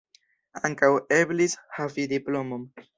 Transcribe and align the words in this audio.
Ankaŭ 0.69 0.89
eblis 1.19 1.57
havi 1.79 2.11
diplomon. 2.19 2.71